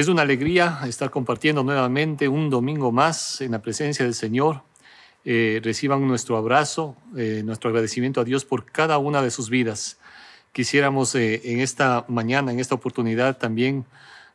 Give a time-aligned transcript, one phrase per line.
[0.00, 4.62] Es una alegría estar compartiendo nuevamente un domingo más en la presencia del Señor.
[5.26, 9.98] Eh, reciban nuestro abrazo, eh, nuestro agradecimiento a Dios por cada una de sus vidas.
[10.52, 13.84] Quisiéramos eh, en esta mañana, en esta oportunidad también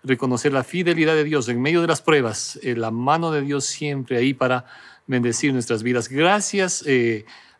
[0.03, 4.17] reconocer la fidelidad de Dios en medio de las pruebas, la mano de Dios siempre
[4.17, 4.67] ahí para
[5.07, 6.09] bendecir nuestras vidas.
[6.09, 6.85] Gracias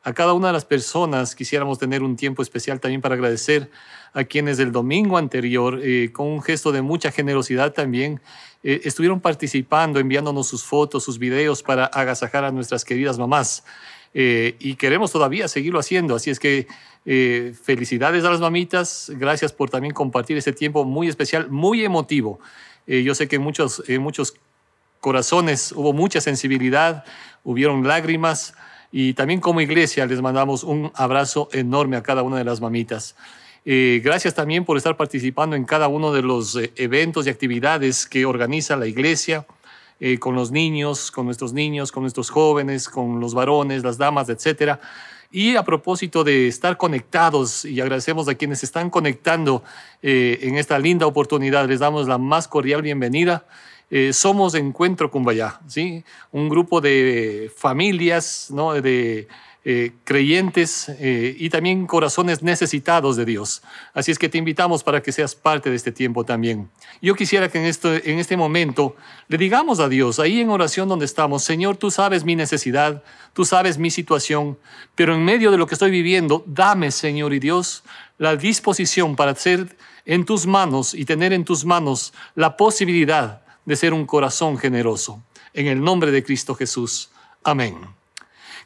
[0.06, 1.36] a cada una de las personas.
[1.36, 3.72] Quisiéramos tener un tiempo especial también para agradecer
[4.14, 8.22] a quienes del domingo anterior, eh, con un gesto de mucha generosidad también,
[8.64, 13.66] eh, estuvieron participando, enviándonos sus fotos, sus videos para agasajar a nuestras queridas mamás.
[14.14, 16.16] Eh, y queremos todavía seguirlo haciendo.
[16.16, 16.68] Así es que
[17.64, 19.12] felicidades a las mamitas.
[19.16, 22.40] Gracias por también compartir este tiempo muy especial, muy emotivo.
[22.88, 24.34] yo sé que en muchos, en muchos
[25.02, 27.04] corazones hubo mucha sensibilidad,
[27.44, 28.56] hubieron lágrimas.
[28.98, 33.18] Y también como iglesia les mandamos un abrazo enorme a cada una de las mamitas.
[33.66, 38.08] Eh, gracias también por estar participando en cada uno de los eh, eventos y actividades
[38.08, 39.46] que organiza la iglesia,
[40.00, 44.30] eh, con los niños, con nuestros niños, con nuestros jóvenes, con los varones, las damas,
[44.30, 44.80] etc.
[45.30, 49.62] Y a propósito de estar conectados, y agradecemos a quienes están conectando
[50.02, 53.44] en esta linda oportunidad, les damos la más cordial bienvenida.
[54.12, 56.04] Somos Encuentro Cumbayá, ¿sí?
[56.32, 58.74] un grupo de familias, ¿no?
[58.74, 59.28] de
[59.68, 63.64] eh, creyentes eh, y también corazones necesitados de Dios.
[63.96, 66.70] Así es que te invitamos para que seas parte de este tiempo también.
[67.02, 68.96] Yo quisiera que en, esto, en este momento
[69.28, 73.02] le digamos a Dios, ahí en oración donde estamos, Señor, tú sabes mi necesidad,
[73.34, 74.60] tú sabes mi situación,
[74.94, 77.84] pero en medio de lo que estoy viviendo, dame, Señor y Dios,
[78.20, 83.76] la disposición para ser en tus manos y tener en tus manos la posibilidad de
[83.76, 85.22] ser un corazón generoso.
[85.54, 87.10] En el nombre de Cristo Jesús.
[87.44, 87.78] Amén.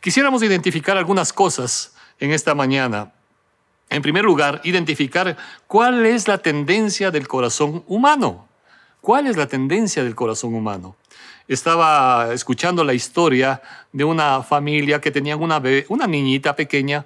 [0.02, 3.11] Quisiéramos identificar algunas cosas en esta mañana.
[3.89, 5.36] En primer lugar, identificar
[5.67, 8.48] cuál es la tendencia del corazón humano.
[9.02, 10.95] ¿Cuál es la tendencia del corazón humano?
[11.48, 13.61] Estaba escuchando la historia
[13.92, 17.05] de una familia que tenía una, una niñita pequeña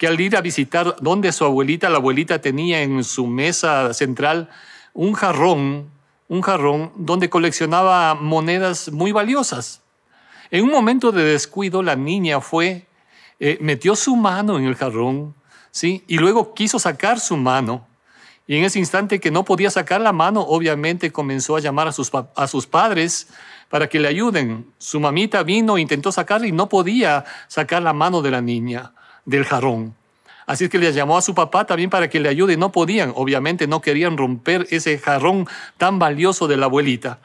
[0.00, 4.48] que al ir a visitar donde su abuelita, la abuelita tenía en su mesa central
[4.94, 5.90] un jarrón,
[6.30, 9.82] un jarrón donde coleccionaba monedas muy valiosas.
[10.52, 12.86] En un momento de descuido, la niña fue,
[13.40, 15.34] eh, metió su mano en el jarrón,
[15.72, 16.04] ¿sí?
[16.06, 17.84] Y luego quiso sacar su mano.
[18.46, 21.92] Y en ese instante que no podía sacar la mano, obviamente comenzó a llamar a
[21.92, 23.26] sus, a sus padres
[23.68, 24.72] para que le ayuden.
[24.78, 28.92] Su mamita vino, intentó sacarla y no podía sacar la mano de la niña
[29.24, 29.96] del jarrón.
[30.50, 32.56] Así es que le llamó a su papá también para que le ayude.
[32.56, 35.46] No podían, obviamente no querían romper ese jarrón
[35.78, 37.20] tan valioso de la abuelita.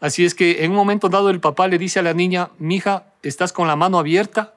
[0.00, 3.04] Así es que en un momento dado el papá le dice a la niña, mija,
[3.22, 4.54] ¿estás con la mano abierta?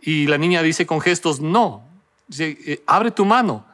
[0.00, 1.82] Y la niña dice con gestos, no,
[2.28, 3.66] dice, eh, abre tu mano,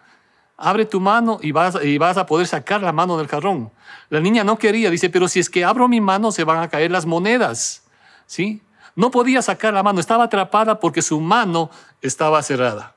[0.56, 3.70] abre tu mano y vas, y vas a poder sacar la mano del jarrón.
[4.08, 6.68] La niña no quería, dice, pero si es que abro mi mano se van a
[6.68, 7.82] caer las monedas,
[8.26, 8.62] ¿sí?
[8.96, 11.68] No podía sacar la mano, estaba atrapada porque su mano
[12.00, 12.94] estaba cerrada.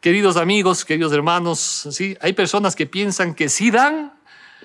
[0.00, 2.16] Queridos amigos, queridos hermanos, ¿sí?
[2.22, 4.14] hay personas que piensan que sí dan,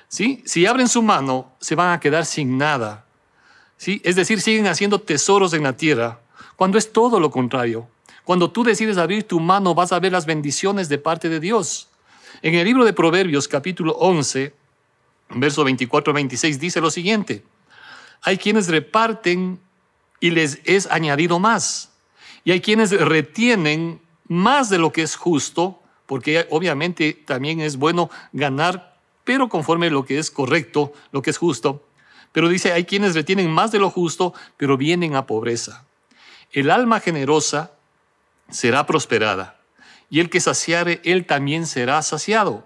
[0.07, 0.41] ¿sí?
[0.45, 3.05] Si abren su mano, se van a quedar sin nada.
[3.75, 3.99] ¿sí?
[4.05, 6.21] Es decir, siguen haciendo tesoros en la tierra,
[6.55, 7.85] cuando es todo lo contrario.
[8.23, 11.89] Cuando tú decides abrir tu mano, vas a ver las bendiciones de parte de Dios.
[12.41, 14.53] En el libro de Proverbios, capítulo 11,
[15.31, 17.43] verso 24 26, dice lo siguiente.
[18.21, 19.59] Hay quienes reparten
[20.21, 21.91] y les es añadido más.
[22.45, 28.09] Y hay quienes retienen más de lo que es justo, porque obviamente también es bueno
[28.31, 31.83] ganar pero conforme lo que es correcto, lo que es justo.
[32.31, 35.83] Pero dice, hay quienes retienen más de lo justo, pero vienen a pobreza.
[36.53, 37.71] El alma generosa
[38.49, 39.57] será prosperada,
[40.09, 42.65] y el que saciare, él también será saciado.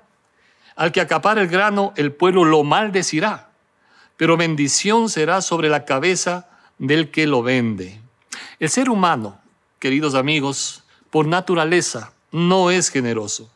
[0.75, 3.49] Al que acapare el grano, el pueblo lo maldecirá,
[4.17, 8.01] pero bendición será sobre la cabeza del que lo vende.
[8.59, 9.39] El ser humano,
[9.79, 13.49] queridos amigos, por naturaleza, no es generoso.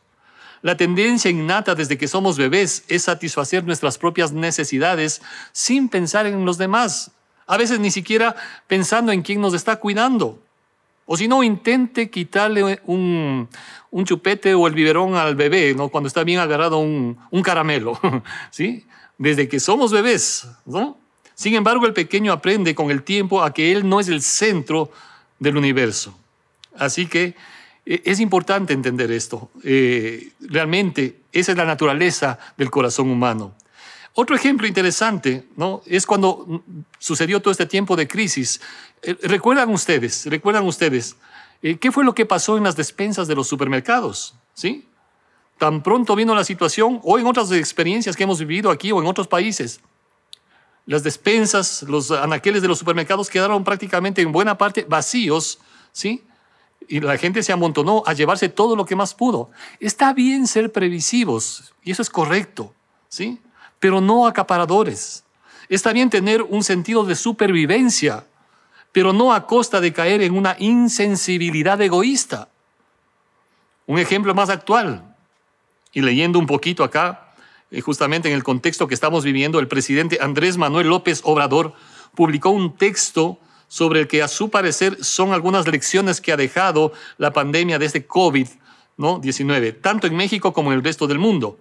[0.62, 5.20] La tendencia innata desde que somos bebés es satisfacer nuestras propias necesidades
[5.52, 7.10] sin pensar en los demás.
[7.46, 8.34] A veces ni siquiera
[8.66, 10.38] pensando en quién nos está cuidando.
[11.04, 13.46] O si no, intente quitarle un,
[14.04, 15.76] chupete o el biberón al bebé.
[15.92, 18.00] Cuando está bien agarrado un, un caramelo,
[18.50, 18.86] ¿sí?
[19.18, 20.48] Desde que somos bebés.
[21.34, 24.90] Sin embargo, el pequeño aprende con el tiempo a que él no es el centro
[25.38, 26.18] del universo.
[26.78, 27.34] Así que
[27.86, 29.50] eh, es importante entender esto.
[29.62, 33.54] Eh, realmente, esa es la naturaleza del corazón humano.
[34.14, 35.82] Otro ejemplo interesante ¿no?
[35.86, 36.62] es cuando
[36.98, 38.60] sucedió todo este tiempo de crisis.
[39.02, 40.26] Eh, ¿Recuerdan ustedes?
[40.26, 41.16] ¿Recuerdan ustedes?
[41.80, 44.34] ¿Qué fue lo que pasó en las despensas de los supermercados?
[44.52, 44.86] ¿Sí?
[45.56, 49.06] Tan pronto vino la situación, o en otras experiencias que hemos vivido aquí o en
[49.06, 49.80] otros países,
[50.86, 55.58] las despensas, los anaqueles de los supermercados quedaron prácticamente en buena parte vacíos,
[55.92, 56.22] ¿sí?
[56.88, 59.50] Y la gente se amontonó a llevarse todo lo que más pudo.
[59.80, 62.74] Está bien ser previsivos, y eso es correcto,
[63.08, 63.40] ¿sí?
[63.80, 65.24] Pero no acaparadores.
[65.68, 68.26] Está bien tener un sentido de supervivencia,
[68.92, 72.48] pero no a costa de caer en una insensibilidad egoísta.
[73.86, 75.14] Un ejemplo más actual,
[75.92, 77.32] y leyendo un poquito acá,
[77.70, 81.74] eh, justamente en el contexto que estamos viviendo, el presidente Andrés Manuel López Obrador
[82.14, 86.92] publicó un texto sobre el que a su parecer son algunas lecciones que ha dejado
[87.18, 91.58] la pandemia de este COVID-19, tanto en México como en el resto del mundo.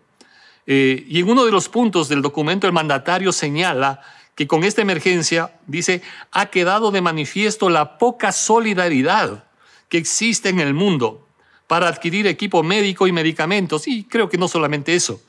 [0.65, 4.01] Eh, y en uno de los puntos del documento el mandatario señala
[4.35, 6.01] que con esta emergencia, dice,
[6.31, 9.44] ha quedado de manifiesto la poca solidaridad
[9.89, 11.27] que existe en el mundo
[11.67, 13.88] para adquirir equipo médico y medicamentos.
[13.88, 15.21] Y creo que no solamente eso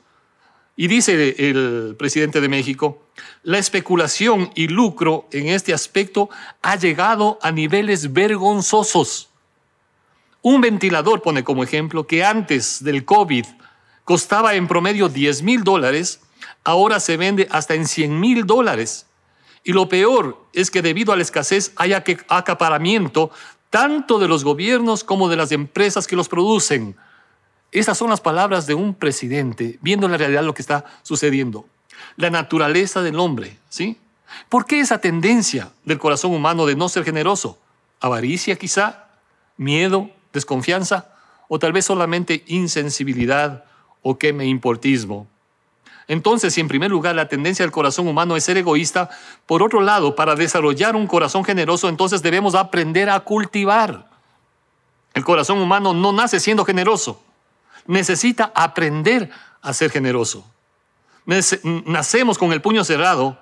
[0.75, 3.01] y dice el presidente de México,
[3.43, 6.29] la especulación y lucro en este aspecto
[6.61, 9.29] ha llegado a niveles vergonzosos.
[10.41, 13.45] Un ventilador, pone como ejemplo, que antes del COVID
[14.03, 16.19] costaba en promedio 10 mil dólares,
[16.63, 19.07] ahora se vende hasta en 100 mil dólares.
[19.63, 23.31] Y lo peor es que debido a la escasez hay acaparamiento
[23.69, 26.95] tanto de los gobiernos como de las empresas que los producen.
[27.75, 31.65] Estas son las palabras de un presidente viendo en la realidad lo que está sucediendo.
[32.15, 33.97] La naturaleza del hombre, ¿sí?
[34.47, 37.59] ¿Por qué esa tendencia del corazón humano de no ser generoso?
[37.99, 39.07] ¿Avaricia quizá?
[39.57, 40.09] ¿Miedo?
[40.31, 41.09] ¿Desconfianza?
[41.49, 43.65] ¿O tal vez solamente insensibilidad
[44.01, 45.27] o que me importismo?
[46.07, 49.09] Entonces, si en primer lugar la tendencia del corazón humano es ser egoísta,
[49.45, 54.07] por otro lado, para desarrollar un corazón generoso, entonces debemos aprender a cultivar.
[55.13, 57.21] El corazón humano no nace siendo generoso
[57.85, 59.29] necesita aprender
[59.61, 60.45] a ser generoso.
[61.25, 63.39] Nacemos con el puño cerrado,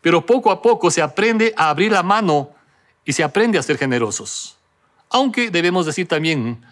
[0.00, 2.50] pero poco a poco se aprende a abrir la mano
[3.04, 4.56] y se aprende a ser generosos.
[5.10, 6.64] Aunque debemos decir también,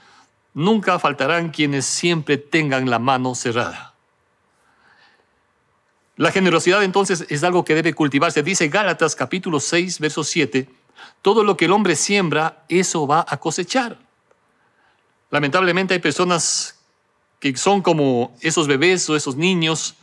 [0.55, 3.95] nunca faltarán quienes siempre tengan la mano cerrada.
[6.17, 8.43] La generosidad entonces es algo que debe cultivarse.
[8.43, 10.69] Dice Gálatas capítulo 6, verso 7,
[11.23, 13.99] todo lo que el hombre siembra, eso va a cosechar.
[15.31, 16.82] Lamentablemente hay personas
[17.43, 19.97] que son como esos bebés o esos niños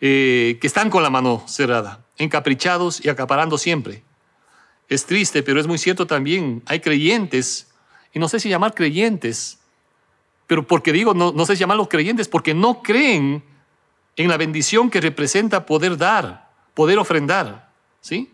[0.00, 4.04] eh, que están con la mano cerrada, encaprichados y acaparando siempre.
[4.88, 6.62] Es triste, pero es muy cierto también.
[6.64, 7.72] Hay creyentes,
[8.14, 9.58] y no sé si llamar creyentes,
[10.46, 13.42] pero porque digo, no, no sé si llamarlos creyentes, porque no creen
[14.14, 17.68] en la bendición que representa poder dar, poder ofrendar.
[18.00, 18.30] ¿sí?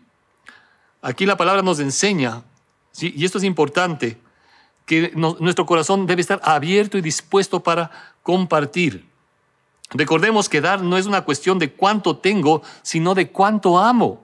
[1.01, 2.43] Aquí la palabra nos enseña,
[2.91, 3.11] ¿sí?
[3.17, 4.19] y esto es importante,
[4.85, 7.91] que nuestro corazón debe estar abierto y dispuesto para
[8.21, 9.05] compartir.
[9.91, 14.23] Recordemos que dar no es una cuestión de cuánto tengo, sino de cuánto amo.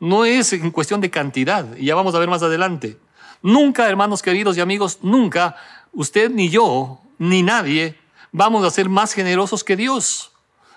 [0.00, 2.98] No es en cuestión de cantidad, y ya vamos a ver más adelante.
[3.42, 5.56] Nunca, hermanos queridos y amigos, nunca
[5.92, 7.98] usted ni yo, ni nadie,
[8.32, 10.32] vamos a ser más generosos que Dios.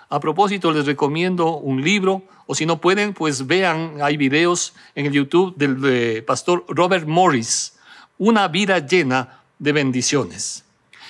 [0.08, 5.06] A propósito, les recomiendo un libro, o si no pueden, pues vean, hay videos en
[5.06, 7.75] el YouTube del pastor Robert Morris
[8.18, 10.64] una vida llena de bendiciones.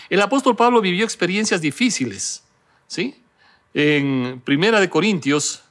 [0.08, 2.42] El apóstol Pablo vivió experiencias difíciles,
[2.86, 3.22] ¿sí?
[3.74, 5.62] En Primera de Corintios,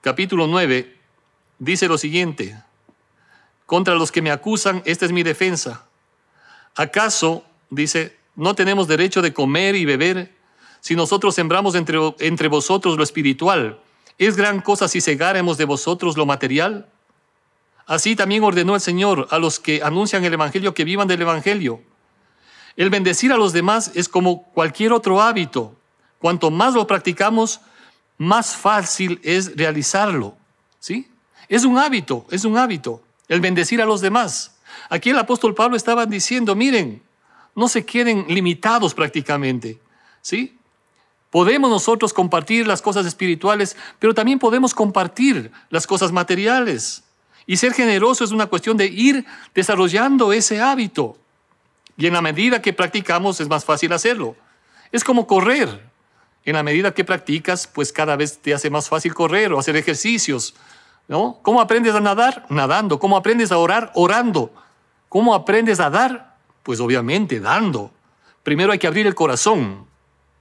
[0.00, 0.96] capítulo 9,
[1.58, 2.56] dice lo siguiente:
[3.66, 5.86] Contra los que me acusan, esta es mi defensa.
[6.74, 10.32] ¿Acaso, dice, no tenemos derecho de comer y beber
[10.80, 13.78] si nosotros sembramos entre, entre vosotros lo espiritual?
[14.18, 16.91] ¿Es gran cosa si cegáremos de vosotros lo material?
[17.86, 21.82] Así también ordenó el Señor a los que anuncian el Evangelio que vivan del Evangelio.
[22.76, 25.76] El bendecir a los demás es como cualquier otro hábito.
[26.18, 27.60] Cuanto más lo practicamos,
[28.18, 30.36] más fácil es realizarlo.
[30.78, 31.08] ¿Sí?
[31.48, 34.56] Es un hábito, es un hábito, el bendecir a los demás.
[34.88, 37.02] Aquí el apóstol Pablo estaba diciendo, miren,
[37.54, 39.78] no se queden limitados prácticamente.
[40.22, 40.56] ¿Sí?
[41.30, 47.01] Podemos nosotros compartir las cosas espirituales, pero también podemos compartir las cosas materiales.
[47.46, 51.16] Y ser generoso es una cuestión de ir desarrollando ese hábito.
[51.96, 54.36] Y en la medida que practicamos es más fácil hacerlo.
[54.90, 55.90] Es como correr.
[56.44, 59.76] En la medida que practicas, pues cada vez te hace más fácil correr o hacer
[59.76, 60.54] ejercicios.
[61.08, 61.38] ¿no?
[61.42, 62.46] ¿Cómo aprendes a nadar?
[62.48, 62.98] Nadando.
[62.98, 63.92] ¿Cómo aprendes a orar?
[63.94, 64.52] Orando.
[65.08, 66.36] ¿Cómo aprendes a dar?
[66.62, 67.92] Pues obviamente dando.
[68.42, 69.86] Primero hay que abrir el corazón,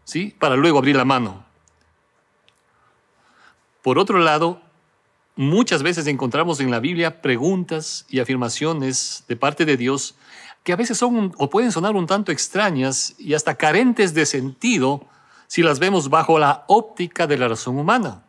[0.03, 0.36] ¿sí?
[0.39, 1.46] Para luego abrir la mano.
[3.81, 4.62] Por otro lado,
[5.41, 10.13] Muchas veces encontramos en la Biblia preguntas y afirmaciones de parte de Dios
[10.63, 15.03] que a veces son o pueden sonar un tanto extrañas y hasta carentes de sentido
[15.48, 18.21] si las vemos bajo la óptica de la razón humana.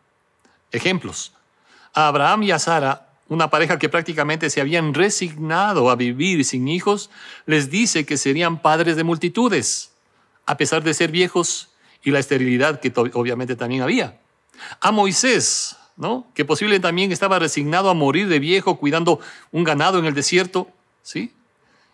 [0.71, 1.35] Ejemplos.
[1.93, 6.67] A Abraham y a Sara, una pareja que prácticamente se habían resignado a vivir sin
[6.67, 7.11] hijos,
[7.45, 9.93] les dice que serían padres de multitudes,
[10.47, 14.19] a pesar de ser viejos y la esterilidad que obviamente también había.
[14.81, 16.27] A Moisés, ¿no?
[16.35, 19.21] que posiblemente también estaba resignado a morir de viejo cuidando
[19.51, 20.69] un ganado en el desierto,
[21.03, 21.33] ¿sí?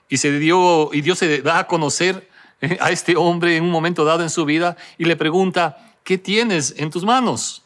[0.08, 2.28] Y, se dio, y Dios se da a conocer
[2.60, 6.16] eh, a este hombre en un momento dado en su vida y le pregunta, ¿qué
[6.16, 7.62] tienes en tus manos?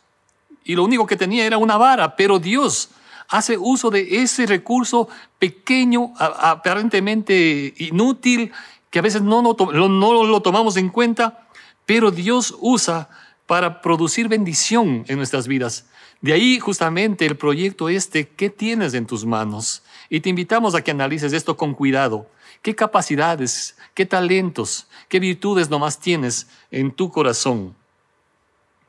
[0.65, 2.91] Y lo único que tenía era una vara, pero Dios
[3.29, 5.09] hace uso de ese recurso
[5.39, 8.53] pequeño, aparentemente inútil,
[8.91, 11.47] que a veces no, no, no lo tomamos en cuenta,
[11.87, 13.09] pero Dios usa
[13.52, 15.85] para producir bendición en nuestras vidas.
[16.23, 19.82] De ahí justamente el proyecto este, ¿qué tienes en tus manos?
[20.09, 22.26] Y te invitamos a que analices esto con cuidado.
[22.62, 27.75] ¿Qué capacidades, qué talentos, qué virtudes nomás tienes en tu corazón?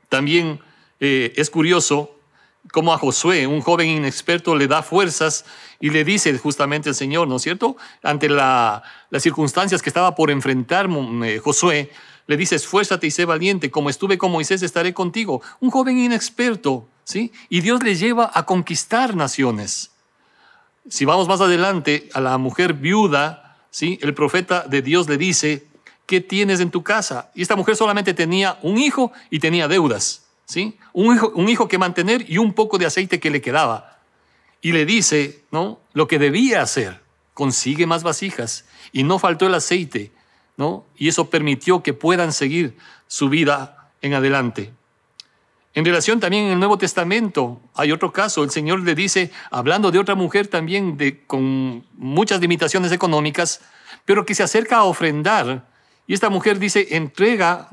[0.08, 0.60] También
[0.98, 2.18] eh, es curioso
[2.72, 5.44] cómo a Josué, un joven inexperto, le da fuerzas
[5.78, 7.76] y le dice justamente el Señor, ¿no es cierto?
[8.02, 8.82] Ante las
[9.18, 11.90] circunstancias que estaba por enfrentar mm, eh, Josué,
[12.26, 15.42] le dice, esfuérzate y sé valiente, como estuve con Moisés, estaré contigo.
[15.60, 17.32] Un joven inexperto, ¿sí?
[17.48, 19.90] Y Dios le lleva a conquistar naciones.
[20.88, 23.98] Si vamos más adelante, a la mujer viuda, ¿sí?
[24.02, 25.66] El profeta de Dios le dice,
[26.06, 27.30] ¿qué tienes en tu casa?
[27.34, 30.24] Y esta mujer solamente tenía un hijo y tenía deudas.
[30.46, 30.78] ¿sí?
[30.92, 33.98] Un hijo, un hijo que mantener y un poco de aceite que le quedaba.
[34.60, 35.80] Y le dice, ¿no?
[35.92, 37.00] Lo que debía hacer,
[37.34, 40.12] consigue más vasijas y no faltó el aceite,
[40.96, 44.72] Y eso permitió que puedan seguir su vida en adelante.
[45.74, 49.90] En relación también en el Nuevo Testamento hay otro caso, el Señor le dice, hablando
[49.90, 53.60] de otra mujer también de, con muchas limitaciones económicas,
[54.04, 55.66] pero que se acerca a ofrendar.
[56.06, 57.68] Y esta mujer dice, entrega.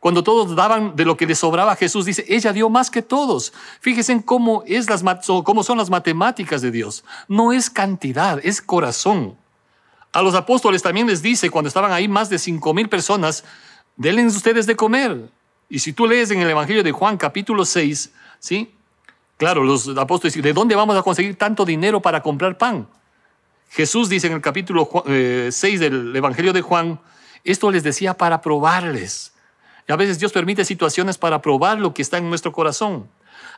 [0.00, 3.52] Cuando todos daban de lo que les sobraba, Jesús dice, ella dio más que todos.
[3.80, 4.62] Fíjense en cómo
[5.62, 7.04] son las matemáticas de Dios.
[7.28, 9.36] No es cantidad, es corazón.
[10.14, 13.44] A los apóstoles también les dice, cuando estaban ahí más de cinco mil personas,
[13.96, 15.28] denle ustedes de comer.
[15.68, 18.72] Y si tú lees en el Evangelio de Juan capítulo 6, ¿sí?
[19.36, 22.86] Claro, los apóstoles dicen, ¿de dónde vamos a conseguir tanto dinero para comprar pan?
[23.70, 27.00] Jesús dice en el capítulo 6 eh, del Evangelio de Juan,
[27.42, 29.32] esto les decía para probarles
[29.88, 33.08] y a veces Dios permite situaciones para probar lo que está en nuestro corazón.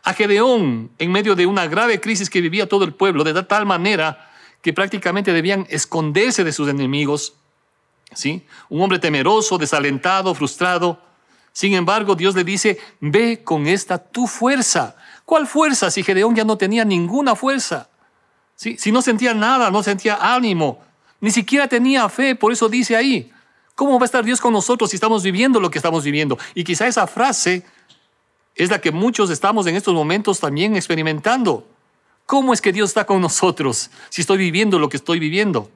[0.03, 3.67] A Gedeón, en medio de una grave crisis que vivía todo el pueblo, de tal
[3.67, 4.31] manera
[4.66, 7.35] que prácticamente debían esconderse de sus enemigos,
[8.12, 8.44] ¿sí?
[8.68, 10.99] Un hombre temeroso, desalentado, frustrado.
[11.52, 14.96] Sin embargo, Dios le dice, ve con esta tu fuerza.
[15.25, 17.88] ¿Cuál fuerza si Gedeón ya no tenía ninguna fuerza?
[18.56, 18.76] ¿Sí?
[18.76, 20.82] Si no sentía nada, no sentía ánimo,
[21.20, 23.30] ni siquiera tenía fe, por eso dice ahí,
[23.76, 26.37] ¿Cómo va a estar Dios con nosotros si estamos viviendo lo que estamos viviendo?
[26.56, 27.62] Y quizá esa frase
[28.56, 31.68] es la que muchos estamos en estos momentos también experimentando.
[32.26, 35.71] ¿Cómo es que Dios está con nosotros si estoy viviendo lo que estoy viviendo?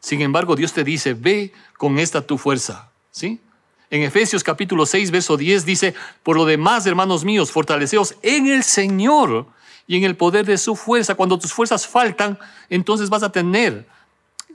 [0.00, 2.90] Sin embargo, Dios te dice, ve con esta tu fuerza.
[3.12, 3.40] ¿Sí?
[3.88, 8.64] En Efesios capítulo 6, verso 10 dice, por lo demás, hermanos míos, fortaleceos en el
[8.64, 9.46] Señor
[9.86, 11.14] y en el poder de su fuerza.
[11.14, 13.86] Cuando tus fuerzas faltan, entonces vas a tener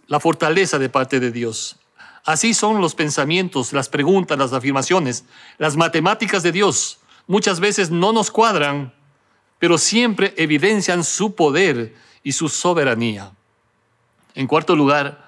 [0.07, 1.77] la fortaleza de parte de Dios.
[2.25, 5.23] Así son los pensamientos, las preguntas, las afirmaciones,
[5.57, 6.97] las matemáticas de Dios.
[7.25, 8.93] Muchas veces no nos cuadran,
[9.59, 13.31] pero siempre evidencian su poder y su soberanía.
[14.35, 15.27] En cuarto lugar,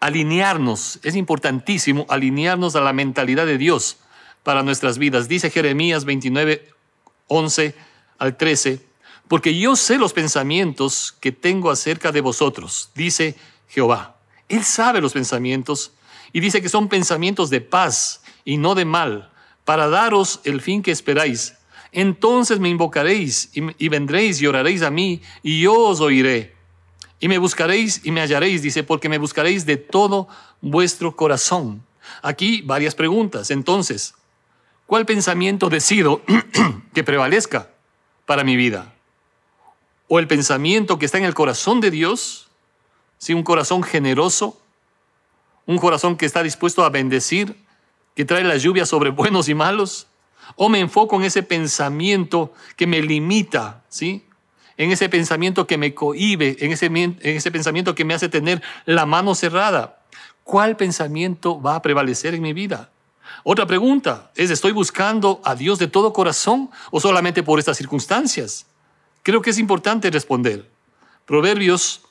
[0.00, 0.98] alinearnos.
[1.02, 3.98] Es importantísimo alinearnos a la mentalidad de Dios
[4.42, 5.28] para nuestras vidas.
[5.28, 6.68] Dice Jeremías 29,
[7.28, 7.74] 11
[8.18, 8.80] al 13,
[9.28, 13.36] porque yo sé los pensamientos que tengo acerca de vosotros, dice
[13.68, 14.16] Jehová.
[14.48, 15.92] Él sabe los pensamientos
[16.32, 19.30] y dice que son pensamientos de paz y no de mal,
[19.64, 21.54] para daros el fin que esperáis.
[21.92, 26.54] Entonces me invocaréis y, vendréis y oraréis a mí, y yo os oiré.
[27.18, 30.28] Y me buscaréis y me hallaréis, dice, porque me buscaréis de todo
[30.60, 31.84] vuestro corazón.
[32.22, 33.50] Aquí varias preguntas.
[33.50, 34.14] Entonces,
[34.86, 36.22] ¿cuál pensamiento decido
[36.94, 37.70] que prevalezca
[38.24, 38.94] para mi vida?
[40.08, 42.48] ¿O el pensamiento que está en el corazón de Dios?
[43.18, 43.34] ¿Sí?
[43.34, 44.60] Un corazón generoso,
[45.66, 47.56] un corazón que está dispuesto a bendecir,
[48.14, 50.06] que trae la lluvia sobre buenos y malos,
[50.56, 54.24] o me enfoco en ese pensamiento que me limita, ¿sí?
[54.76, 58.62] En ese pensamiento que me cohibe, en ese, en ese pensamiento que me hace tener
[58.86, 60.00] la mano cerrada.
[60.44, 62.90] ¿Cuál pensamiento va a prevalecer en mi vida?
[63.44, 68.66] Otra pregunta es, ¿estoy buscando a Dios de todo corazón o solamente por estas circunstancias?
[69.22, 70.68] Creo que es importante responder.
[71.26, 72.02] Proverbios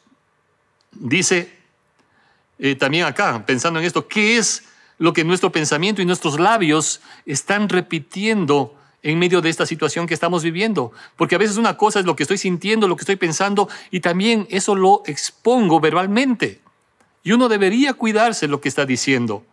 [0.91, 1.57] dice
[2.57, 4.63] eh, también acá, pensando en esto, ¿qué es
[4.99, 10.13] lo que nuestro pensamiento y nuestros labios están repitiendo en medio de esta situación que
[10.13, 10.91] estamos viviendo.
[11.15, 14.01] Porque a veces una cosa es lo que estoy sintiendo, lo que estoy pensando, y
[14.01, 16.61] también eso lo expongo verbalmente.
[17.23, 19.43] Y uno debería cuidarse lo que está diciendo.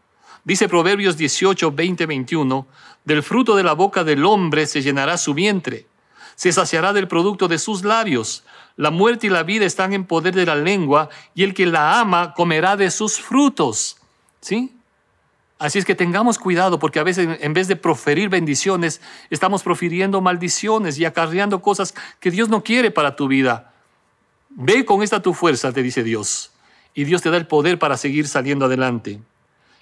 [0.45, 2.67] Dice Proverbios 18, 20, 21,
[3.05, 5.87] del fruto de la boca del hombre se llenará su vientre,
[6.35, 8.45] se saciará del producto de sus labios.
[8.77, 11.99] La muerte y la vida están en poder de la lengua, y el que la
[11.99, 13.97] ama comerá de sus frutos.
[14.41, 14.76] ¿Sí?
[15.59, 20.21] Así es que tengamos cuidado porque a veces en vez de proferir bendiciones, estamos profiriendo
[20.21, 23.73] maldiciones y acarreando cosas que Dios no quiere para tu vida.
[24.51, 26.51] Ve con esta tu fuerza, te dice Dios,
[26.95, 29.21] y Dios te da el poder para seguir saliendo adelante.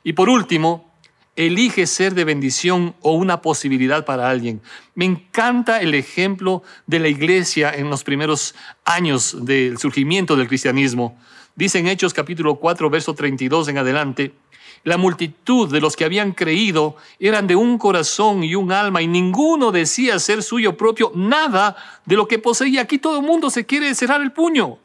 [0.05, 0.93] Y por último,
[1.37, 4.61] elige ser de bendición o una posibilidad para alguien.
[4.95, 8.55] Me encanta el ejemplo de la iglesia en los primeros
[8.85, 11.19] años del surgimiento del cristianismo.
[11.57, 14.35] Dice en Hechos capítulo 4, verso 32 en adelante,
[14.85, 19.09] la multitud de los que habían creído eran de un corazón y un alma y
[19.09, 21.75] ninguno decía ser suyo propio nada
[22.05, 22.83] de lo que poseía.
[22.83, 24.79] Aquí todo el mundo se quiere cerrar el puño.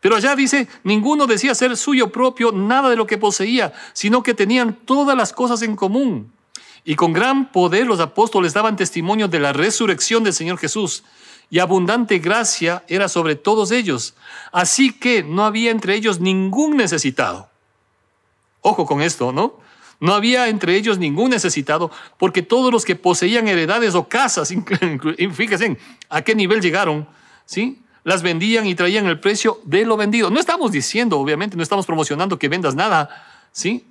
[0.00, 4.34] Pero allá dice, ninguno decía ser suyo propio nada de lo que poseía, sino que
[4.34, 6.30] tenían todas las cosas en común.
[6.84, 11.04] Y con gran poder los apóstoles daban testimonio de la resurrección del Señor Jesús,
[11.48, 14.14] y abundante gracia era sobre todos ellos.
[14.52, 17.48] Así que no había entre ellos ningún necesitado.
[18.66, 19.60] Ojo con esto, ¿no?
[20.00, 24.52] No había entre ellos ningún necesitado, porque todos los que poseían heredades o casas,
[25.34, 25.76] fíjense
[26.08, 27.06] a qué nivel llegaron,
[27.44, 27.84] ¿sí?
[28.04, 30.30] las vendían y traían el precio de lo vendido.
[30.30, 33.86] No estamos diciendo, obviamente, no estamos promocionando que vendas nada, ¿sí?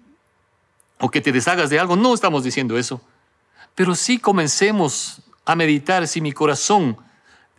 [1.00, 3.00] O que te deshagas de algo, no estamos diciendo eso.
[3.76, 6.98] Pero sí comencemos a meditar si mi corazón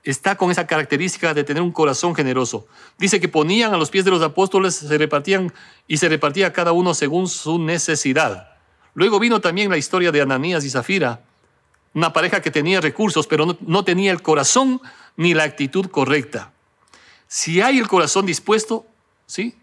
[0.04, 2.66] está con esa característica de tener un corazón generoso.
[2.98, 5.52] Dice que ponían a los pies de los apóstoles, se repartían
[5.88, 8.50] y se repartía cada uno según su necesidad.
[8.92, 11.22] Luego vino también la historia de Ananías y Zafira,
[11.94, 14.80] una pareja que tenía recursos, pero no, no tenía el corazón
[15.16, 16.52] ni la actitud correcta.
[17.26, 18.86] Si hay el corazón dispuesto,
[19.26, 19.56] ¿sí?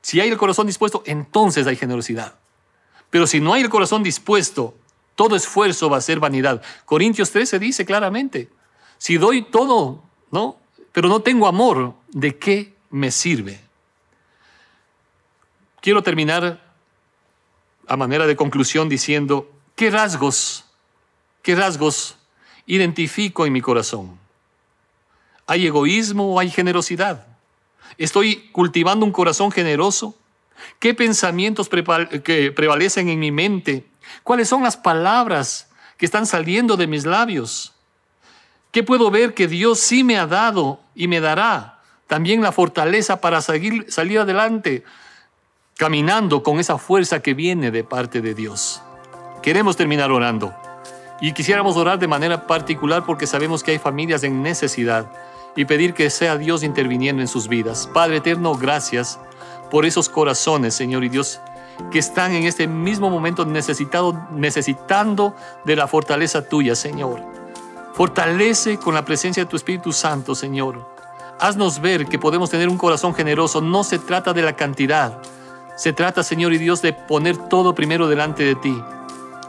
[0.00, 2.38] Si hay el corazón dispuesto, entonces hay generosidad.
[3.10, 4.74] Pero si no hay el corazón dispuesto,
[5.14, 6.62] todo esfuerzo va a ser vanidad.
[6.84, 8.48] Corintios 13 dice claramente,
[8.98, 10.56] si doy todo, ¿no?
[10.92, 13.60] Pero no tengo amor, ¿de qué me sirve?
[15.80, 16.60] Quiero terminar
[17.86, 20.64] a manera de conclusión diciendo, ¿qué rasgos,
[21.42, 22.16] qué rasgos
[22.66, 24.18] identifico en mi corazón?
[25.46, 27.26] ¿Hay egoísmo o hay generosidad?
[27.96, 30.14] ¿Estoy cultivando un corazón generoso?
[30.78, 33.86] ¿Qué pensamientos que prevalecen en mi mente?
[34.24, 37.72] ¿Cuáles son las palabras que están saliendo de mis labios?
[38.78, 41.80] ¿Qué puedo ver que Dios sí me ha dado y me dará?
[42.06, 44.84] También la fortaleza para seguir, salir adelante,
[45.76, 48.80] caminando con esa fuerza que viene de parte de Dios.
[49.42, 50.54] Queremos terminar orando.
[51.20, 55.10] Y quisiéramos orar de manera particular porque sabemos que hay familias en necesidad
[55.56, 57.90] y pedir que sea Dios interviniendo en sus vidas.
[57.92, 59.18] Padre eterno, gracias
[59.72, 61.40] por esos corazones, Señor y Dios,
[61.90, 67.37] que están en este mismo momento necesitado, necesitando de la fortaleza tuya, Señor.
[67.98, 70.88] Fortalece con la presencia de tu Espíritu Santo, Señor.
[71.40, 73.60] Haznos ver que podemos tener un corazón generoso.
[73.60, 75.20] No se trata de la cantidad.
[75.76, 78.80] Se trata, Señor y Dios, de poner todo primero delante de ti.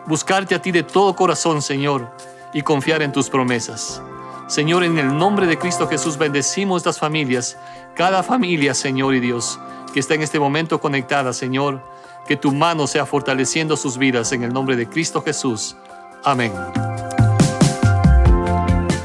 [0.07, 2.09] Buscarte a ti de todo corazón, Señor,
[2.51, 4.01] y confiar en tus promesas.
[4.47, 7.55] Señor, en el nombre de Cristo Jesús bendecimos estas familias,
[7.93, 9.59] cada familia, Señor y Dios,
[9.93, 11.83] que está en este momento conectada, Señor,
[12.27, 15.75] que tu mano sea fortaleciendo sus vidas en el nombre de Cristo Jesús.
[16.23, 16.51] Amén.